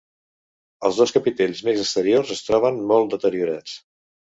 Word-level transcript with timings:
Els 0.89 1.01
dos 1.01 1.13
capitells 1.19 1.63
més 1.69 1.85
exteriors 1.85 2.35
es 2.39 2.45
troben 2.51 2.85
molt 2.95 3.17
deteriorats. 3.17 3.83